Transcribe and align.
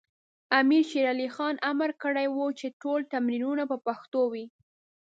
امیر 0.59 0.83
شیر 0.89 1.05
علی 1.13 1.27
خان 1.35 1.55
امر 1.71 1.89
کړی 2.03 2.27
و 2.29 2.37
چې 2.59 2.67
ټول 2.81 2.99
تمرینونه 3.13 3.63
په 3.71 3.77
پښتو 3.85 4.21
وي. 4.31 4.45